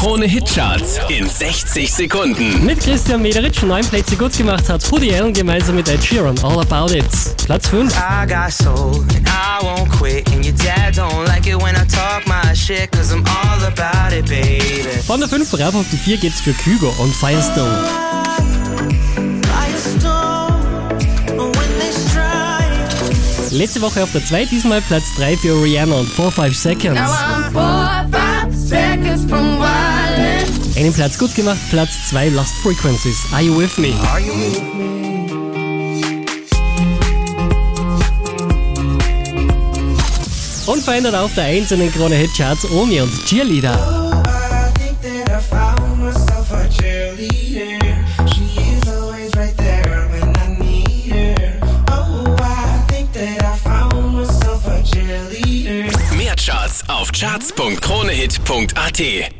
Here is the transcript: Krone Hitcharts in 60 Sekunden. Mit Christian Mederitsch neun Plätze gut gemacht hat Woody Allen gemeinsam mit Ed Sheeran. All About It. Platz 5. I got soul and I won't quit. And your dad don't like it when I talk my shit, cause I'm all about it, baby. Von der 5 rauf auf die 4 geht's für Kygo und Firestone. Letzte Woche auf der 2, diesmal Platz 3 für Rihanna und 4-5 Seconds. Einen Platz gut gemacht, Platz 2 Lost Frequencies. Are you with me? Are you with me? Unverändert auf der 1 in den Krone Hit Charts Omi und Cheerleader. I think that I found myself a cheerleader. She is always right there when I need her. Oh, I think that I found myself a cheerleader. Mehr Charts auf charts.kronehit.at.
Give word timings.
Krone 0.00 0.24
Hitcharts 0.26 0.98
in 1.10 1.28
60 1.28 1.92
Sekunden. 1.92 2.64
Mit 2.64 2.80
Christian 2.80 3.20
Mederitsch 3.20 3.62
neun 3.62 3.84
Plätze 3.84 4.16
gut 4.16 4.34
gemacht 4.34 4.66
hat 4.66 4.90
Woody 4.90 5.14
Allen 5.14 5.34
gemeinsam 5.34 5.74
mit 5.74 5.90
Ed 5.90 6.02
Sheeran. 6.02 6.38
All 6.38 6.58
About 6.58 6.90
It. 6.94 7.04
Platz 7.44 7.68
5. 7.68 7.92
I 7.92 8.26
got 8.26 8.50
soul 8.50 9.04
and 9.14 9.28
I 9.28 9.62
won't 9.62 9.90
quit. 9.90 10.26
And 10.32 10.42
your 10.42 10.54
dad 10.54 10.96
don't 10.96 11.26
like 11.26 11.46
it 11.46 11.62
when 11.62 11.76
I 11.76 11.84
talk 11.86 12.26
my 12.26 12.54
shit, 12.54 12.90
cause 12.92 13.14
I'm 13.14 13.22
all 13.26 13.62
about 13.62 14.16
it, 14.16 14.24
baby. 14.24 14.88
Von 15.06 15.20
der 15.20 15.28
5 15.28 15.52
rauf 15.60 15.74
auf 15.74 15.84
die 15.92 15.98
4 15.98 16.16
geht's 16.16 16.40
für 16.40 16.54
Kygo 16.54 16.88
und 16.96 17.14
Firestone. 17.14 17.78
Letzte 23.50 23.82
Woche 23.82 24.02
auf 24.02 24.12
der 24.12 24.24
2, 24.24 24.46
diesmal 24.46 24.80
Platz 24.80 25.04
3 25.18 25.36
für 25.36 25.62
Rihanna 25.62 25.96
und 25.96 26.08
4-5 26.08 26.54
Seconds. 26.54 27.00
Einen 30.80 30.92
Platz 30.94 31.18
gut 31.18 31.34
gemacht, 31.34 31.58
Platz 31.68 31.90
2 32.08 32.30
Lost 32.30 32.54
Frequencies. 32.62 33.26
Are 33.34 33.42
you 33.42 33.54
with 33.54 33.76
me? 33.76 33.92
Are 34.10 34.18
you 34.18 34.32
with 34.32 34.62
me? 34.62 34.88
Unverändert 40.66 41.14
auf 41.16 41.34
der 41.34 41.44
1 41.44 41.72
in 41.72 41.80
den 41.80 41.92
Krone 41.92 42.14
Hit 42.14 42.30
Charts 42.34 42.64
Omi 42.70 42.98
und 43.02 43.12
Cheerleader. 43.26 43.74
I 43.74 43.78
think 44.78 44.98
that 45.02 45.28
I 45.28 45.38
found 45.42 45.98
myself 46.02 46.50
a 46.50 46.66
cheerleader. 46.70 47.78
She 48.32 48.44
is 48.72 48.88
always 48.88 49.36
right 49.36 49.54
there 49.58 50.08
when 50.10 50.34
I 50.38 50.48
need 50.58 51.12
her. 51.12 51.60
Oh, 51.90 52.34
I 52.40 52.80
think 52.90 53.12
that 53.12 53.42
I 53.42 53.54
found 53.58 54.14
myself 54.14 54.66
a 54.66 54.82
cheerleader. 54.82 55.92
Mehr 56.16 56.36
Charts 56.36 56.84
auf 56.88 57.12
charts.kronehit.at. 57.12 59.39